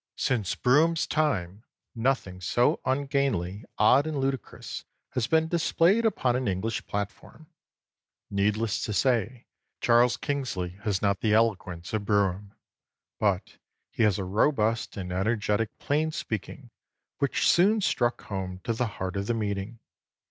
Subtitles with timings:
[0.15, 1.63] Since Brougham's time
[1.93, 7.51] nothing so ungainly, odd, and ludicrous had been displayed upon an English platform.
[8.31, 9.45] Needless to say,
[9.79, 12.55] Charles Kingsley has not the eloquence of Brougham.
[13.19, 13.59] But
[13.91, 16.71] he has a robust and energetic plain speaking
[17.19, 19.77] which soon struck home to the heart of the meeting.